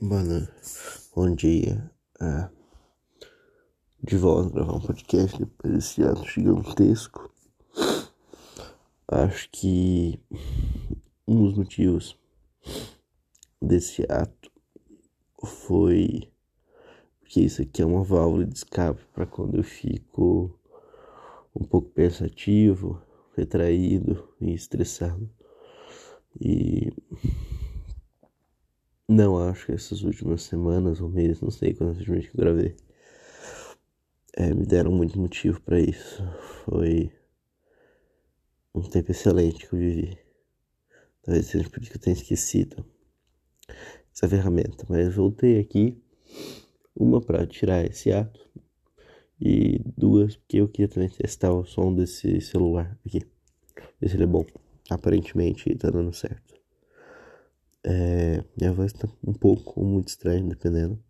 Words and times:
Mano, 0.00 0.46
bom 1.12 1.34
dia. 1.34 1.90
É, 2.20 2.48
de 4.00 4.16
volta 4.16 4.48
a 4.48 4.52
gravar 4.52 4.76
um 4.76 4.80
podcast 4.80 5.36
depois 5.36 5.74
desse 5.74 6.04
ato 6.04 6.24
gigantesco. 6.24 7.28
Acho 9.08 9.48
que 9.50 10.22
um 11.26 11.46
dos 11.46 11.54
motivos 11.54 12.16
desse 13.60 14.06
ato 14.08 14.52
foi 15.44 16.30
porque 17.18 17.40
isso 17.40 17.62
aqui 17.62 17.82
é 17.82 17.86
uma 17.86 18.04
válvula 18.04 18.46
de 18.46 18.54
escape 18.54 19.04
para 19.12 19.26
quando 19.26 19.56
eu 19.56 19.64
fico 19.64 20.56
um 21.52 21.64
pouco 21.64 21.90
pensativo, 21.90 23.02
retraído 23.36 24.32
e 24.40 24.54
estressado. 24.54 25.28
E 26.40 26.92
não 29.08 29.38
acho 29.38 29.66
que 29.66 29.72
essas 29.72 30.02
últimas 30.02 30.42
semanas 30.42 31.00
ou 31.00 31.08
meses, 31.08 31.40
não 31.40 31.50
sei 31.50 31.72
quando 31.72 31.92
recentemente 31.92 32.30
que 32.30 32.36
eu 32.36 32.44
gravei, 32.44 32.76
é, 34.36 34.52
me 34.52 34.66
deram 34.66 34.92
muito 34.92 35.18
motivo 35.18 35.60
para 35.62 35.80
isso. 35.80 36.22
Foi 36.64 37.10
um 38.74 38.82
tempo 38.82 39.10
excelente 39.10 39.66
que 39.66 39.74
eu 39.74 39.78
vivi. 39.78 40.18
Talvez 41.22 41.46
seja 41.46 41.68
por 41.70 41.80
isso 41.80 41.90
que 41.90 41.96
eu 41.96 42.00
tenha 42.00 42.14
esquecido 42.14 42.84
essa 44.14 44.28
ferramenta, 44.28 44.84
mas 44.88 45.14
voltei 45.14 45.58
aqui, 45.58 46.02
uma 46.94 47.20
para 47.20 47.46
tirar 47.46 47.84
esse 47.84 48.10
ato 48.12 48.40
e 49.40 49.80
duas 49.96 50.36
porque 50.36 50.58
eu 50.58 50.68
queria 50.68 50.88
também 50.88 51.08
testar 51.08 51.52
o 51.52 51.64
som 51.64 51.94
desse 51.94 52.40
celular 52.40 52.98
aqui, 53.06 53.20
ver 54.00 54.08
se 54.08 54.16
ele 54.16 54.24
é 54.24 54.26
bom. 54.26 54.44
Aparentemente 54.90 55.74
tá 55.76 55.90
dando 55.90 56.12
certo. 56.12 56.57
É, 57.84 58.44
minha 58.56 58.72
voz 58.72 58.92
tá 58.92 59.08
um 59.26 59.32
pouco 59.32 59.82
muito 59.84 60.08
estranha, 60.08 60.48
dependendo. 60.48 61.02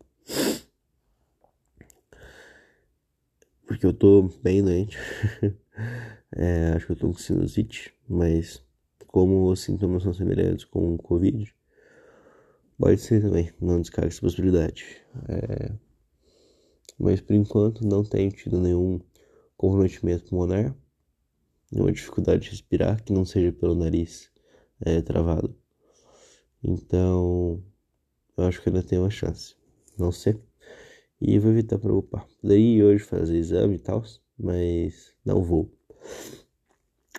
Porque 3.67 3.85
eu 3.85 3.93
tô 3.93 4.31
bem 4.43 4.63
doente. 4.63 4.97
é, 6.35 6.73
acho 6.75 6.87
que 6.87 6.93
eu 6.93 6.97
tô 6.97 7.09
com 7.09 7.19
sinusite, 7.19 7.95
mas 8.09 8.63
como 9.07 9.51
os 9.51 9.61
sintomas 9.61 10.03
são 10.03 10.13
semelhantes 10.13 10.65
com 10.65 10.95
o 10.95 10.99
Covid, 10.99 11.55
pode 12.79 13.01
ser 13.01 13.23
também, 13.23 13.53
não 13.61 13.81
descarga 13.81 14.09
essa 14.09 14.21
possibilidade. 14.21 15.03
É, 15.29 15.73
mas 16.99 17.21
por 17.21 17.35
enquanto 17.35 17.87
não 17.87 18.03
tenho 18.03 18.31
tido 18.31 18.61
nenhum 18.61 19.01
comprometimento 19.57 20.25
pulmonar, 20.25 20.75
nenhuma 21.71 21.93
dificuldade 21.93 22.45
de 22.45 22.51
respirar 22.51 23.03
que 23.03 23.13
não 23.13 23.25
seja 23.25 23.53
pelo 23.53 23.75
nariz 23.75 24.31
é, 24.81 25.01
travado. 25.03 25.57
Então, 26.63 27.63
eu 28.37 28.45
acho 28.45 28.63
que 28.63 28.69
ainda 28.69 28.83
tem 28.83 28.99
uma 28.99 29.11
chance. 29.11 29.55
Não 29.99 30.13
sei. 30.13 30.41
E 31.21 31.39
vou 31.39 31.51
evitar 31.51 31.79
preocupar. 31.79 32.27
Daí 32.43 32.83
hoje 32.83 33.03
fazer 33.05 33.37
exame 33.37 33.77
e 33.77 33.79
tal, 33.79 34.03
mas 34.39 35.15
não 35.25 35.43
vou. 35.43 35.71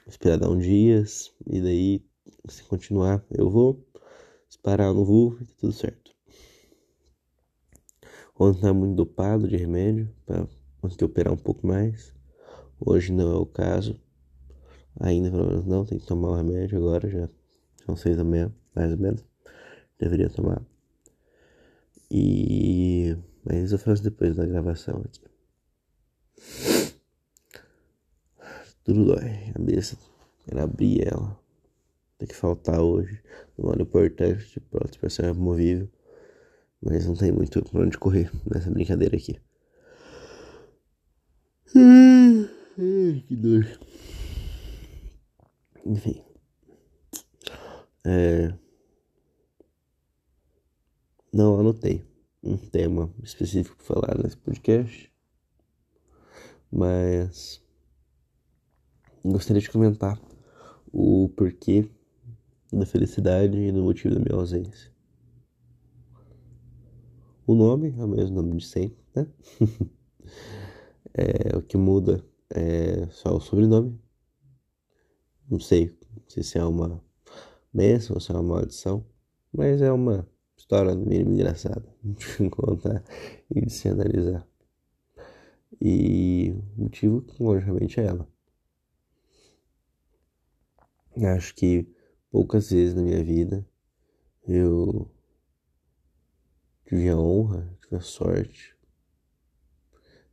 Esperar 0.08 0.38
dar 0.38 0.50
uns 0.50 0.64
dias 0.64 1.32
e 1.46 1.62
daí, 1.62 2.06
se 2.48 2.64
continuar, 2.64 3.24
eu 3.30 3.50
vou. 3.50 3.86
Se 4.50 4.58
parar, 4.58 4.86
eu 4.86 4.94
não 4.94 5.06
vou 5.06 5.36
tá 5.36 5.46
tudo 5.60 5.74
certo. 5.74 6.12
Ontem 8.40 8.62
tá 8.62 8.74
muito 8.74 8.96
dopado 8.96 9.48
de 9.48 9.58
remédio 9.58 10.10
para 10.26 10.48
conseguir 10.82 11.04
operar 11.04 11.34
um 11.34 11.38
pouco 11.38 11.68
mais. 11.68 12.14
Hoje 12.80 13.12
não 13.12 13.32
é 13.32 13.36
o 13.36 13.46
caso. 13.46 14.00
Ainda 15.00 15.30
pelo 15.30 15.46
menos 15.46 15.66
não, 15.66 15.86
tem 15.86 16.00
que 16.00 16.06
tomar 16.06 16.30
o 16.30 16.36
remédio 16.36 16.78
agora 16.78 17.10
já. 17.10 17.30
São 17.86 17.96
seis 17.96 18.16
da 18.16 18.24
manhã, 18.24 18.54
mais 18.76 18.92
ou 18.92 18.98
menos 18.98 19.24
deveria 20.00 20.30
tomar. 20.30 20.62
E. 22.12 23.16
Mas 23.44 23.72
eu 23.72 23.80
faço 23.80 24.04
depois 24.04 24.36
da 24.36 24.46
gravação 24.46 25.04
aqui. 25.06 25.22
Tudo 28.84 29.06
dói. 29.06 29.50
A 29.50 29.54
cabeça. 29.54 29.98
Quero 30.46 30.62
abrir 30.62 31.08
ela. 31.08 31.40
Tem 32.18 32.28
que 32.28 32.36
faltar 32.36 32.82
hoje. 32.82 33.22
Um 33.58 33.70
ano 33.70 33.84
importante 33.84 34.52
de 34.54 34.60
prótese 34.60 35.00
para 35.00 35.10
ser 35.10 35.26
removível. 35.26 35.90
Mas 36.82 37.06
não 37.06 37.16
tem 37.16 37.32
muito 37.32 37.64
pra 37.64 37.82
onde 37.82 37.98
correr 37.98 38.32
nessa 38.50 38.72
brincadeira 38.72 39.16
aqui. 39.16 39.40
Que 43.28 43.36
dor. 43.36 43.66
Enfim. 45.86 46.29
É 48.06 48.54
não 51.32 51.60
anotei 51.60 52.04
um 52.42 52.58
tema 52.58 53.14
específico 53.22 53.78
para 53.78 53.86
falar 53.86 54.18
nesse 54.18 54.36
podcast, 54.38 55.14
mas 56.72 57.64
gostaria 59.24 59.62
de 59.62 59.70
comentar 59.70 60.20
o 60.92 61.30
porquê 61.38 61.88
da 62.74 62.86
felicidade 62.86 63.58
e 63.58 63.72
do 63.72 63.84
motivo 63.84 64.16
da 64.16 64.20
minha 64.20 64.36
ausência. 64.36 64.92
O 67.46 67.54
nome 67.54 67.94
é 67.98 68.04
o 68.04 68.08
mesmo 68.08 68.42
nome 68.42 68.58
de 68.58 68.66
sempre, 68.66 69.04
né? 69.16 69.28
é, 71.14 71.56
o 71.56 71.62
que 71.62 71.78
muda 71.78 72.26
é 72.50 73.08
só 73.12 73.36
o 73.36 73.40
sobrenome. 73.40 74.00
Não 75.50 75.60
sei 75.60 75.96
se 76.28 76.58
é 76.58 76.64
uma 76.64 77.04
bênção 77.74 78.16
ou 78.16 78.20
se 78.20 78.32
é 78.32 78.36
uma 78.36 78.44
maldição, 78.44 79.06
mas 79.52 79.82
é 79.82 79.92
uma 79.92 80.28
história 80.58 80.94
no 80.94 81.06
mínimo 81.06 81.34
engraçada 81.34 81.86
de 82.04 82.50
contar 82.50 83.04
e 83.50 83.62
de 83.62 83.72
se 83.72 83.88
analisar. 83.88 84.48
E 85.82 86.52
o 86.78 86.84
motivo, 86.84 87.26
logicamente, 87.40 88.00
é 88.00 88.06
ela. 88.06 88.28
Acho 91.36 91.56
que 91.56 91.88
poucas 92.32 92.70
vezes 92.70 92.94
na 92.94 93.02
minha 93.02 93.24
vida 93.24 93.66
eu 94.48 95.10
tive 96.86 97.10
a 97.10 97.18
honra, 97.18 97.78
tive 97.82 97.96
a 97.96 98.02
sorte 98.02 98.76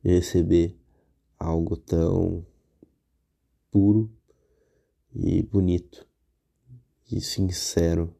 de 0.03 0.11
receber 0.11 0.79
algo 1.37 1.77
tão 1.77 2.45
puro 3.71 4.11
e 5.13 5.43
bonito 5.43 6.07
e 7.11 7.21
sincero 7.21 8.15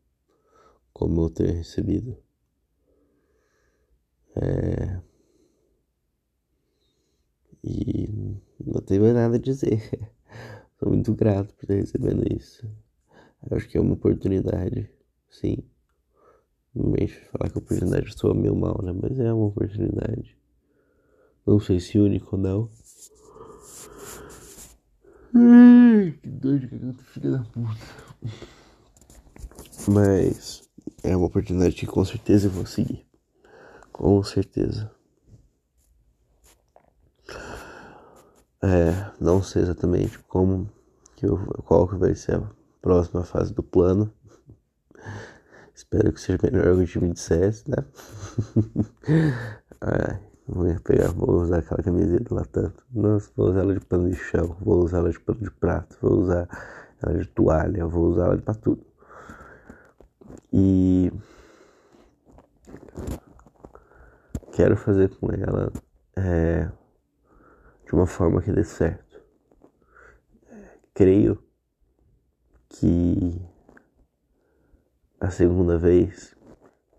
como 0.94 1.22
eu 1.22 1.30
ter 1.30 1.52
recebido. 1.52 2.18
É... 4.36 5.02
E 7.64 8.40
não 8.64 8.82
tenho 8.82 9.02
mais 9.02 9.14
nada 9.14 9.36
a 9.36 9.40
dizer. 9.40 9.82
Sou 10.80 10.90
muito 10.90 11.14
grato 11.14 11.54
por 11.56 11.66
ter 11.66 11.76
recebido 11.76 12.24
isso. 12.34 12.68
Acho 13.52 13.68
que 13.68 13.78
é 13.78 13.82
uma 13.82 13.94
oportunidade, 13.94 14.90
sim. 15.30 15.58
Não 16.74 16.94
falar 17.32 17.50
que 17.50 17.58
a 17.58 17.62
oportunidade 17.62 18.18
soa 18.18 18.34
meio 18.34 18.56
mal, 18.56 18.80
né? 18.84 18.92
Mas 18.92 19.20
é 19.20 19.34
uma 19.34 19.48
oportunidade. 19.48 20.38
Não 21.46 21.60
sei 21.60 21.80
se 21.80 21.98
único 21.98 22.36
ou 22.36 22.42
não. 22.42 22.70
Ai, 25.34 26.12
que 26.22 26.30
dor 26.30 26.60
de 26.60 26.68
garganta, 26.68 27.04
filha 27.04 27.32
da 27.32 27.44
puta. 27.44 28.07
Mas 29.88 30.68
é 31.02 31.16
uma 31.16 31.28
oportunidade 31.28 31.76
que 31.76 31.88
com 31.88 32.04
certeza 32.04 32.48
eu 32.48 32.52
vou 32.52 32.66
seguir. 32.66 33.06
Com 33.92 34.22
certeza. 34.22 34.92
É, 38.62 39.12
não 39.20 39.42
sei 39.42 39.62
exatamente 39.62 40.20
como 40.20 40.70
que 41.16 41.26
eu, 41.26 41.38
qual 41.64 41.88
que 41.88 41.96
vai 41.96 42.14
ser 42.16 42.36
a 42.36 42.52
próxima 42.82 43.24
fase 43.24 43.54
do 43.54 43.64
plano. 43.64 44.12
Espero 45.74 46.12
que 46.12 46.20
seja 46.20 46.40
melhor 46.44 46.76
que 46.76 46.84
o 46.84 46.88
time 46.88 47.14
dissesse, 47.14 47.70
né? 47.70 47.78
Ai, 49.80 50.20
vou 50.48 50.66
pegar, 50.82 51.12
vou 51.14 51.42
usar 51.42 51.60
aquela 51.60 51.82
camiseta 51.82 52.36
lá 52.36 52.44
tanto. 52.44 52.84
Nossa, 52.92 53.32
vou 53.38 53.52
usar 53.52 53.62
ela 53.62 53.74
de 53.74 53.86
pano 53.86 54.10
de 54.10 54.18
chão, 54.18 54.58
vou 54.60 54.84
usar 54.84 54.98
ela 54.98 55.12
de 55.12 55.20
pano 55.20 55.40
de 55.40 55.52
prato, 55.52 55.98
vou 56.02 56.20
usar 56.20 56.50
ela 57.02 57.18
de 57.18 57.28
toalha, 57.30 57.86
vou 57.86 58.08
usar 58.08 58.26
ela 58.26 58.38
pra 58.38 58.54
tudo. 58.54 58.86
E 60.52 61.12
quero 64.54 64.76
fazer 64.76 65.10
com 65.18 65.32
ela 65.32 65.72
é, 66.16 66.72
de 67.86 67.94
uma 67.94 68.08
forma 68.08 68.42
que 68.42 68.52
dê 68.52 68.64
certo. 68.64 69.22
Creio 70.94 71.44
que 72.70 73.40
a 75.20 75.30
segunda 75.30 75.78
vez 75.78 76.36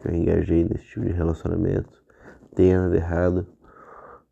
que 0.01 0.09
eu 0.09 0.15
engajei 0.15 0.65
nesse 0.65 0.85
tipo 0.85 1.05
de 1.05 1.13
relacionamento 1.13 2.03
tenha 2.55 2.83
nada 2.83 2.97
errado, 2.97 3.47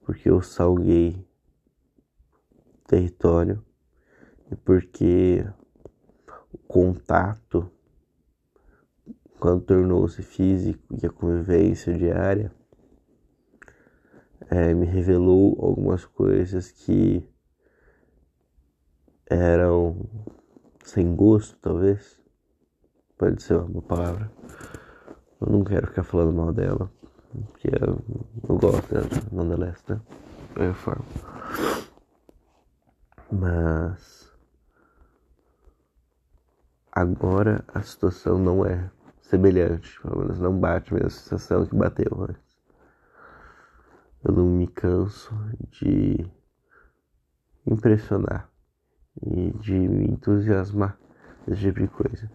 porque 0.04 0.30
eu 0.30 0.40
salguei 0.40 1.26
território 2.86 3.64
e 4.50 4.56
porque 4.56 5.44
o 6.52 6.58
contato 6.58 7.70
quando 9.38 9.62
tornou-se 9.62 10.22
físico 10.22 10.82
e 11.00 11.06
a 11.06 11.10
convivência 11.10 11.96
diária, 11.96 12.52
é, 14.50 14.72
me 14.74 14.86
revelou 14.86 15.56
algumas 15.60 16.04
coisas 16.04 16.70
que 16.70 17.26
eram 19.28 20.08
sem 20.84 21.14
gosto, 21.14 21.58
talvez. 21.60 22.20
Pode 23.18 23.42
ser 23.42 23.56
uma 23.56 23.82
palavra. 23.82 24.30
Eu 25.40 25.52
não 25.52 25.64
quero 25.64 25.86
ficar 25.88 26.04
falando 26.04 26.32
mal 26.32 26.52
dela, 26.52 26.90
porque 27.32 27.68
eu, 27.68 27.98
eu 28.48 28.58
gosto 28.58 28.92
dela, 28.92 29.08
nonetheless, 29.32 29.82
né? 29.88 30.00
De 30.54 30.72
forma. 30.74 31.04
Mas 33.30 34.32
agora 36.92 37.64
a 37.74 37.82
situação 37.82 38.38
não 38.38 38.64
é 38.64 38.90
semelhante, 39.28 40.00
pelo 40.00 40.20
menos 40.20 40.38
não 40.38 40.58
bate 40.58 40.92
a 40.92 40.94
mesma 40.94 41.10
sensação 41.10 41.66
que 41.66 41.74
bateu 41.74 42.06
antes. 42.20 42.56
Eu 44.24 44.32
não 44.32 44.46
me 44.46 44.66
canso 44.68 45.34
de 45.70 46.28
impressionar 47.66 48.48
e 49.22 49.50
de 49.58 49.74
me 49.74 50.06
entusiasmar 50.06 50.98
desse 51.46 51.62
tipo 51.62 51.80
de 51.80 51.88
coisa. 51.88 52.30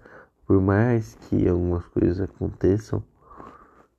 Por 0.46 0.62
mais 0.62 1.16
que 1.16 1.48
algumas 1.48 1.86
coisas 1.88 2.20
aconteçam 2.20 3.04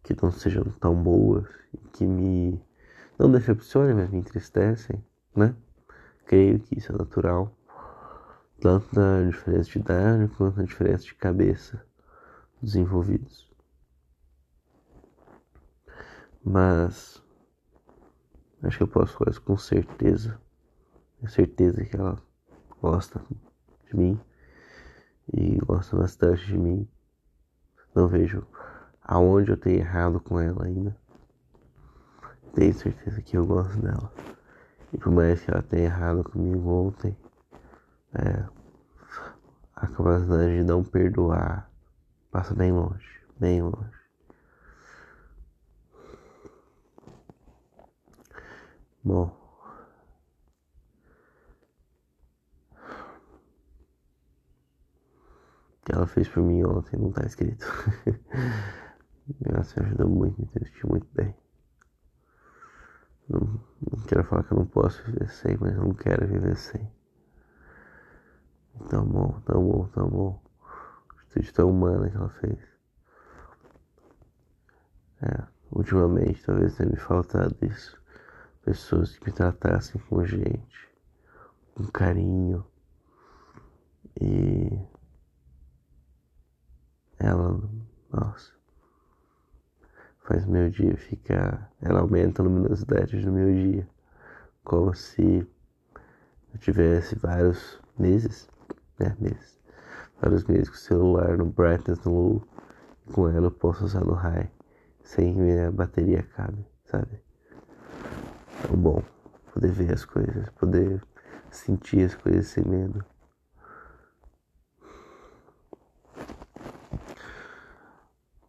que 0.02 0.14
não 0.20 0.30
sejam 0.30 0.64
tão 0.80 0.94
boas 0.94 1.46
e 1.72 1.78
que 1.88 2.06
me 2.06 2.62
não 3.18 3.30
decepcionem, 3.30 3.94
mas 3.94 4.10
me 4.10 4.18
entristecem, 4.18 5.02
né? 5.34 5.54
Creio 6.26 6.58
que 6.58 6.78
isso 6.78 6.92
é 6.92 6.96
natural, 6.96 7.56
tanto 8.60 8.94
na 8.94 9.22
diferença 9.28 9.70
de 9.70 9.78
idade 9.78 10.28
quanto 10.36 10.56
na 10.58 10.64
diferença 10.64 11.04
de 11.04 11.14
cabeça 11.14 11.82
dos 12.62 12.76
envolvidos. 12.76 13.50
Mas 16.44 17.22
acho 18.62 18.76
que 18.78 18.82
eu 18.84 18.88
posso 18.88 19.18
isso 19.28 19.42
com 19.42 19.56
certeza. 19.56 20.40
Tenho 21.18 21.30
certeza 21.30 21.84
que 21.84 21.96
ela 21.96 22.22
gosta 22.80 23.20
de 23.86 23.96
mim 23.96 24.20
e 25.32 25.56
gosta 25.58 25.96
bastante 25.96 26.46
de 26.46 26.56
mim. 26.56 26.88
Não 27.94 28.08
vejo 28.08 28.46
aonde 29.02 29.50
eu 29.50 29.56
tenho 29.56 29.80
errado 29.80 30.20
com 30.20 30.40
ela 30.40 30.64
ainda. 30.64 30.96
Tenho 32.54 32.74
certeza 32.74 33.20
que 33.22 33.36
eu 33.36 33.46
gosto 33.46 33.80
dela. 33.80 34.12
E 34.92 34.98
por 34.98 35.10
mais 35.10 35.42
que 35.42 35.50
ela 35.50 35.62
tenha 35.62 35.84
errado 35.84 36.22
comigo 36.22 36.68
ontem, 36.68 37.16
é, 38.14 38.44
a 39.74 39.86
capacidade 39.86 40.58
de 40.58 40.62
não 40.62 40.84
perdoar 40.84 41.71
passa 42.32 42.54
bem 42.54 42.72
longe, 42.72 43.06
bem 43.38 43.62
longe. 43.62 44.02
Bom, 49.04 49.30
que 55.84 55.92
ela 55.92 56.06
fez 56.06 56.28
por 56.28 56.42
mim 56.42 56.64
ontem 56.64 56.98
não 56.98 57.12
tá 57.12 57.24
escrito. 57.26 57.66
Nossa, 59.40 59.80
me 59.80 59.86
ajudou 59.86 60.08
muito, 60.08 60.40
me 60.40 60.48
sentiu 60.66 60.88
muito 60.88 61.06
bem. 61.12 61.34
Não, 63.28 63.40
não, 63.40 64.04
quero 64.06 64.24
falar 64.24 64.44
que 64.44 64.52
eu 64.52 64.58
não 64.58 64.66
posso 64.66 65.02
viver 65.04 65.28
sem, 65.30 65.56
mas 65.58 65.74
eu 65.74 65.82
não 65.84 65.94
quero 65.94 66.26
viver 66.26 66.56
sem. 66.56 66.90
Tão 68.88 69.04
bom, 69.06 69.40
tão 69.44 69.62
bom, 69.64 69.86
tão 69.88 70.08
bom. 70.08 70.41
Atitude 71.32 71.52
tão 71.54 71.70
humana 71.70 72.10
que 72.10 72.16
ela 72.16 72.28
fez. 72.28 72.58
É, 75.22 75.46
ultimamente 75.70 76.44
talvez 76.44 76.76
tenha 76.76 76.90
me 76.90 76.96
faltado 76.96 77.56
isso. 77.62 78.00
Pessoas 78.62 79.16
que 79.16 79.26
me 79.26 79.32
tratassem 79.32 80.00
com 80.08 80.24
gente, 80.26 80.88
com 81.74 81.86
carinho. 81.86 82.64
E 84.20 84.78
ela, 87.18 87.58
nossa, 88.12 88.52
faz 90.24 90.44
meu 90.44 90.68
dia 90.68 90.96
ficar. 90.98 91.72
Ela 91.80 92.00
aumenta 92.00 92.42
a 92.42 92.44
luminosidade 92.44 93.18
do 93.24 93.32
meu 93.32 93.50
dia, 93.52 93.88
como 94.62 94.94
se 94.94 95.48
eu 96.52 96.58
tivesse 96.60 97.14
vários 97.16 97.80
meses, 97.98 98.50
né? 98.98 99.16
Meses, 99.18 99.61
vários 100.22 100.44
meses 100.44 100.68
com 100.68 100.76
o 100.76 100.78
celular 100.78 101.36
no 101.36 101.46
brightness 101.46 101.98
no 102.04 102.12
low, 102.12 102.48
e 103.08 103.12
com 103.12 103.28
ela 103.28 103.46
eu 103.46 103.50
posso 103.50 103.84
usar 103.84 104.04
no 104.04 104.14
high, 104.14 104.48
sem 105.02 105.34
que 105.34 105.40
minha 105.40 105.72
bateria 105.72 106.20
acabe, 106.20 106.64
sabe? 106.84 107.20
É 108.72 108.76
bom 108.76 109.02
poder 109.52 109.72
ver 109.72 109.92
as 109.92 110.04
coisas, 110.04 110.48
poder 110.50 111.02
sentir 111.50 112.06
as 112.06 112.14
coisas 112.14 112.46
sem 112.46 112.64
medo. 112.64 113.04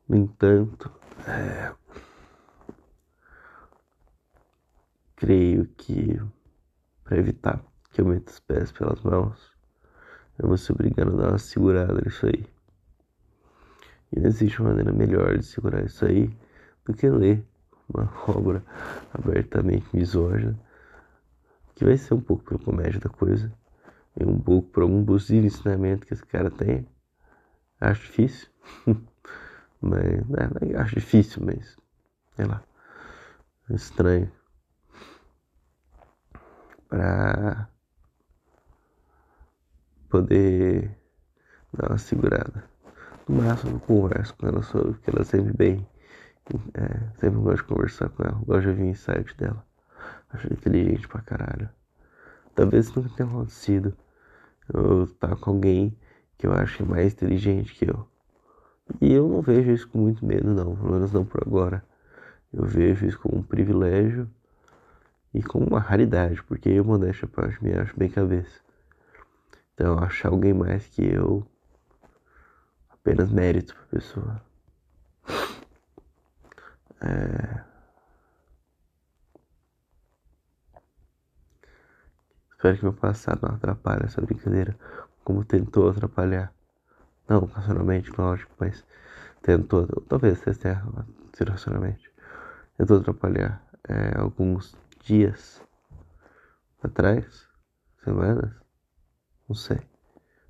No 0.07 0.17
entanto, 0.17 0.91
é, 1.27 1.73
creio 5.15 5.65
que 5.69 6.21
para 7.03 7.17
evitar 7.17 7.63
que 7.91 8.01
eu 8.01 8.05
meta 8.05 8.31
os 8.31 8.39
pés 8.39 8.71
pelas 8.71 9.01
mãos, 9.01 9.52
eu 10.39 10.47
vou 10.47 10.57
ser 10.57 10.73
obrigado 10.73 11.13
a 11.13 11.21
dar 11.21 11.29
uma 11.29 11.37
segurada 11.37 12.01
nisso 12.03 12.25
aí. 12.25 12.45
E 14.11 14.19
não 14.19 14.27
existe 14.27 14.61
maneira 14.61 14.91
melhor 14.91 15.37
de 15.37 15.45
segurar 15.45 15.83
isso 15.83 16.05
aí 16.05 16.35
do 16.85 16.93
que 16.93 17.09
ler 17.09 17.43
uma 17.89 18.11
obra 18.27 18.63
abertamente 19.13 19.85
misógina, 19.93 20.59
que 21.75 21.85
vai 21.85 21.97
ser 21.97 22.13
um 22.13 22.21
pouco 22.21 22.43
pelo 22.43 22.59
comédia 22.59 22.99
da 22.99 23.09
coisa, 23.09 23.51
e 24.19 24.25
um 24.25 24.39
pouco 24.39 24.69
por 24.69 24.83
algum 24.83 25.03
possível 25.03 25.45
ensinamento 25.45 26.05
que 26.05 26.13
esse 26.13 26.25
cara 26.25 26.51
tem. 26.51 26.87
Acho 27.79 28.01
difícil. 28.01 28.47
Mas 29.81 30.25
né, 30.29 30.49
acho 30.77 30.95
difícil, 30.95 31.43
mas 31.43 31.77
sei 32.37 32.45
lá. 32.45 32.63
É 33.69 33.75
estranho. 33.75 34.31
Pra 36.87 37.67
poder 40.13 40.95
dar 41.73 41.89
uma 41.89 41.97
segurada. 41.97 42.63
No 43.27 43.41
máximo 43.41 43.77
eu 43.77 43.79
converso 43.79 44.35
com 44.35 44.45
ela 44.45 44.61
sobre, 44.61 44.91
porque 44.91 45.09
ela 45.09 45.21
é 45.21 45.23
sempre 45.23 45.53
bem. 45.53 45.87
É, 46.75 47.19
sempre 47.19 47.39
gosto 47.39 47.57
de 47.57 47.63
conversar 47.63 48.09
com 48.09 48.21
ela. 48.21 48.39
Gosto 48.45 48.61
de 48.61 48.67
ouvir 48.69 48.83
o 48.83 48.85
insight 48.85 49.35
dela. 49.35 49.65
Acho 50.29 50.53
inteligente 50.53 51.07
pra 51.07 51.19
caralho. 51.21 51.67
Talvez 52.53 52.93
nunca 52.93 53.09
tenha 53.15 53.27
acontecido 53.27 53.97
eu 54.71 55.05
estar 55.05 55.35
com 55.37 55.49
alguém 55.49 55.97
que 56.37 56.45
eu 56.45 56.53
acho 56.53 56.85
mais 56.85 57.13
inteligente 57.13 57.73
que 57.73 57.89
eu. 57.89 58.07
E 59.01 59.11
eu 59.11 59.27
não 59.27 59.41
vejo 59.41 59.71
isso 59.71 59.87
com 59.87 59.97
muito 59.97 60.23
medo, 60.23 60.53
não, 60.53 60.75
pelo 60.75 60.91
menos 60.91 61.11
não 61.11 61.25
por 61.25 61.41
agora. 61.41 61.83
Eu 62.53 62.65
vejo 62.65 63.07
isso 63.07 63.17
como 63.17 63.39
um 63.39 63.43
privilégio 63.43 64.29
e 65.33 65.41
como 65.41 65.65
uma 65.65 65.79
raridade, 65.79 66.43
porque 66.43 66.69
eu, 66.69 66.85
modéstia 66.85 67.27
parte, 67.27 67.63
me 67.63 67.73
acho 67.73 67.97
bem 67.97 68.09
cabeça. 68.09 68.62
Então, 69.73 69.97
achar 69.99 70.29
alguém 70.29 70.53
mais 70.53 70.87
que 70.87 71.03
eu, 71.03 71.45
apenas 72.89 73.31
mérito 73.31 73.75
pra 73.75 73.85
pessoa. 73.99 74.41
É... 77.01 77.63
Espero 82.51 82.77
que 82.77 82.83
meu 82.83 82.93
passado 82.93 83.41
não 83.45 83.55
atrapalhe 83.55 84.05
essa 84.05 84.21
brincadeira, 84.21 84.77
como 85.23 85.43
tentou 85.43 85.89
atrapalhar. 85.89 86.53
Não 87.27 87.45
racionalmente, 87.45 88.11
lógico, 88.17 88.53
mas 88.59 88.85
tentou, 89.41 89.85
talvez 90.07 90.39
sido 90.39 91.49
racionalmente, 91.49 92.11
tentou 92.77 92.99
atrapalhar 92.99 93.61
é, 93.87 94.17
alguns 94.17 94.77
dias 95.03 95.61
atrás, 96.81 97.49
semanas, 98.03 98.62
não 99.53 99.55
sei, 99.55 99.79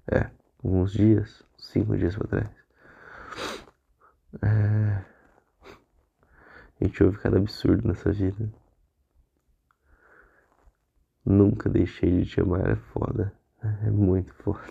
é, 0.10 0.32
alguns 0.64 0.94
dias, 0.94 1.44
cinco 1.58 1.98
dias 1.98 2.16
para 2.16 2.28
trás. 2.28 2.50
É, 4.42 5.04
a 6.80 6.84
gente 6.86 7.04
ouve 7.04 7.18
cada 7.18 7.38
absurdo 7.38 7.86
nessa 7.86 8.14
vida. 8.14 8.50
Nunca 11.26 11.70
deixei 11.70 12.22
de 12.22 12.30
te 12.30 12.40
amar, 12.40 12.70
é 12.70 12.78
foda. 12.78 13.34
É 13.62 13.92
muito 13.92 14.34
foda. 14.36 14.62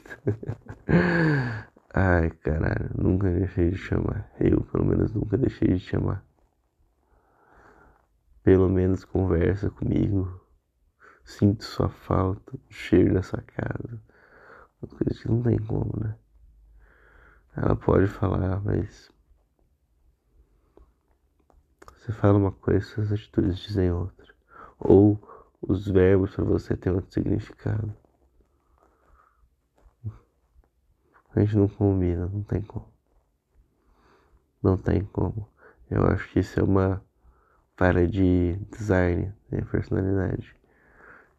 Ai, 1.93 2.31
caralho, 2.31 2.91
nunca 2.97 3.31
deixei 3.31 3.69
de 3.69 3.77
chamar. 3.77 4.33
Eu, 4.41 4.63
pelo 4.63 4.87
menos, 4.87 5.13
nunca 5.13 5.37
deixei 5.37 5.75
de 5.75 5.81
chamar. 5.81 6.25
Pelo 8.43 8.71
menos 8.71 9.05
conversa 9.05 9.69
comigo. 9.69 10.41
Sinto 11.23 11.65
sua 11.65 11.89
falta, 11.91 12.59
cheiro 12.69 13.15
da 13.15 13.23
sua 13.23 13.43
casa. 13.43 14.01
Uma 14.83 14.99
coisa 14.99 15.21
que 15.21 15.29
não 15.29 15.43
tem 15.43 15.59
como, 15.59 15.93
né? 15.99 16.17
Ela 17.57 17.77
pode 17.77 18.09
falar, 18.09 18.61
mas 18.61 19.13
Você 22.03 22.11
fala 22.11 22.37
uma 22.37 22.51
coisa, 22.51 22.85
suas 22.85 23.13
atitudes 23.13 23.57
dizem 23.61 23.93
outra. 23.93 24.35
Ou 24.77 25.17
os 25.63 25.87
verbos 25.87 26.35
para 26.35 26.45
você 26.45 26.77
têm 26.77 26.93
outro 26.93 27.13
significado. 27.13 27.95
A 31.33 31.39
gente 31.39 31.57
não 31.57 31.69
combina, 31.69 32.27
não 32.27 32.43
tem 32.43 32.61
como. 32.61 32.93
Não 34.61 34.77
tem 34.77 35.05
como. 35.05 35.49
Eu 35.89 36.05
acho 36.09 36.29
que 36.31 36.41
isso 36.41 36.59
é 36.59 36.63
uma 36.65 37.01
falha 37.77 38.05
de 38.09 38.57
design, 38.73 39.33
né, 39.49 39.61
personalidade. 39.71 40.57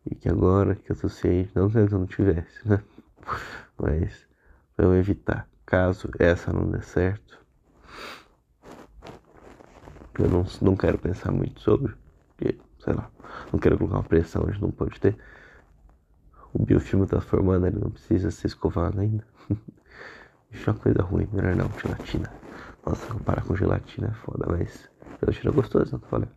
E 0.09 0.15
que 0.15 0.29
agora 0.29 0.75
que 0.75 0.93
eu 0.93 0.95
tô 0.95 1.09
ciente, 1.09 1.51
não 1.53 1.69
que 1.69 1.77
eu 1.77 1.89
não 1.89 2.07
tivesse, 2.07 2.65
né? 2.65 2.81
Mas 3.77 4.27
vamos 4.77 4.97
evitar. 4.97 5.47
Caso 5.65 6.09
essa 6.19 6.51
não 6.51 6.69
dê 6.69 6.81
certo, 6.81 7.43
eu 10.19 10.29
não, 10.29 10.45
não 10.61 10.75
quero 10.75 10.97
pensar 10.97 11.31
muito 11.31 11.59
sobre, 11.61 11.95
porque, 12.27 12.59
sei 12.79 12.93
lá, 12.93 13.09
não 13.51 13.59
quero 13.59 13.77
colocar 13.77 13.97
uma 13.97 14.03
pressão 14.03 14.43
onde 14.43 14.61
não 14.61 14.69
pode 14.71 14.99
ter. 14.99 15.17
O 16.53 16.63
biofilme 16.63 17.07
tá 17.07 17.19
formando, 17.19 17.65
ele 17.65 17.79
não 17.79 17.89
precisa 17.89 18.29
ser 18.29 18.47
escovado 18.47 18.99
ainda. 18.99 19.25
Isso 20.51 20.69
é 20.69 20.73
uma 20.73 20.79
coisa 20.79 21.01
ruim, 21.01 21.27
melhor 21.33 21.55
não, 21.55 21.69
gelatina. 21.79 22.31
Nossa, 22.85 23.07
comparar 23.11 23.43
com 23.43 23.55
gelatina 23.55 24.09
é 24.09 24.13
foda, 24.13 24.45
mas 24.47 24.87
gelatina 25.19 25.51
é 25.51 25.55
gostosa, 25.55 25.93
não 25.93 25.99
tô 25.99 26.07
falando. 26.07 26.29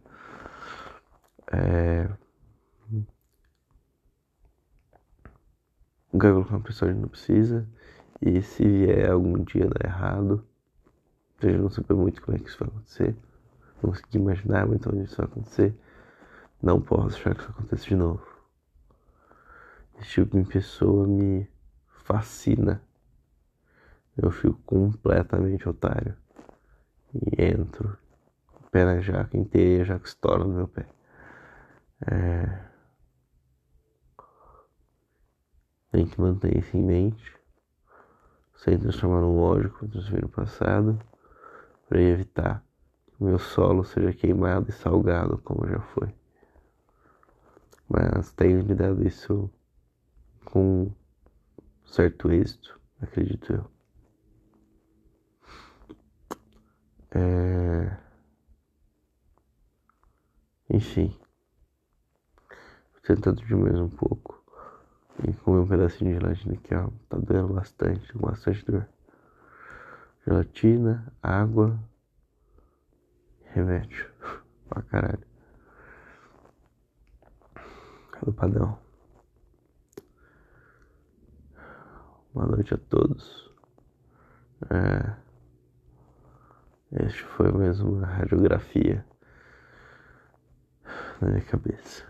É... 1.53 2.09
Não 6.17 6.21
quero 6.21 6.35
colocar 6.37 6.61
pressão 6.61 6.89
onde 6.89 6.99
não 6.99 7.09
precisa. 7.09 7.69
E 8.23 8.41
se 8.41 8.67
vier 8.67 9.11
algum 9.11 9.45
dia 9.45 9.69
dar 9.69 9.87
errado, 9.87 10.43
eu 11.43 11.53
já 11.53 11.59
não 11.59 11.69
saber 11.69 11.93
muito 11.93 12.23
como 12.23 12.39
é 12.39 12.41
que 12.41 12.49
isso 12.49 12.59
vai 12.59 12.69
acontecer. 12.69 13.15
Não 13.83 13.91
consegui 13.91 14.17
imaginar 14.17 14.67
muito 14.67 14.89
onde 14.89 15.05
isso 15.05 15.19
vai 15.19 15.27
acontecer. 15.27 15.79
Não 16.63 16.81
posso 16.81 17.09
deixar 17.09 17.35
que 17.35 17.43
isso 17.43 17.51
aconteça 17.51 17.85
de 17.85 17.95
novo. 17.97 18.27
Esse 20.01 20.09
tipo 20.09 20.43
de 20.43 20.49
pessoa 20.49 21.07
me 21.07 21.47
fascina. 22.07 22.81
Eu 24.17 24.31
fico 24.31 24.59
completamente 24.65 25.69
otário. 25.69 26.17
E 27.13 27.45
entro, 27.45 27.95
pé 28.73 28.87
na 28.87 29.01
jaca 29.01 29.37
inteira, 29.37 29.83
a 29.83 29.87
jaca 29.87 30.07
estoura 30.07 30.45
no 30.45 30.55
meu 30.55 30.67
pé. 30.67 30.87
É... 32.11 32.66
Tem 35.91 36.07
que 36.07 36.21
manter 36.21 36.57
isso 36.57 36.77
em 36.77 36.83
mente, 36.83 37.37
sem 38.57 38.79
transformar 38.79 39.21
no 39.21 39.39
ódio 39.39 39.71
como 39.71 39.91
transformei 39.91 40.23
no 40.23 40.29
passado, 40.29 40.99
para 41.89 42.01
evitar 42.01 42.65
que 43.07 43.23
o 43.23 43.25
meu 43.25 43.39
solo 43.39 43.85
seja 43.85 44.13
queimado 44.13 44.69
e 44.69 44.73
salgado 44.73 45.39
como 45.39 45.67
já 45.67 45.81
foi. 45.81 46.15
Mas 47.89 48.33
tenho 48.33 48.61
lidado 48.61 49.07
isso 49.07 49.51
com 50.45 50.91
certo 51.85 52.31
êxito, 52.33 52.81
acredito 53.01 53.53
eu. 53.53 53.71
É... 57.13 57.97
Enfim, 60.69 61.17
tentando 63.05 63.41
diminuir 63.45 63.81
um 63.81 63.89
pouco 63.89 64.45
e 65.25 65.33
comer 65.33 65.61
um 65.61 65.67
pedacinho 65.67 66.13
de 66.13 66.21
gelatina 66.21 66.57
que 66.57 66.75
ó, 66.75 66.89
tá 67.09 67.19
doendo 67.19 67.55
bastante, 67.55 68.17
bastante 68.19 68.65
dor. 68.65 68.87
Gelatina, 70.27 71.13
água, 71.23 71.79
remédio. 73.45 74.11
pra 74.69 74.83
caralho. 74.83 75.27
Do 78.23 78.33
padrão. 78.33 78.79
Boa 82.35 82.47
noite 82.47 82.75
a 82.75 82.79
todos. 82.79 83.51
É, 84.71 85.17
este 87.05 87.23
foi 87.23 87.51
mais 87.53 87.81
uma 87.81 88.07
radiografia 88.07 89.05
na 91.21 91.29
minha 91.29 91.43
cabeça. 91.43 92.05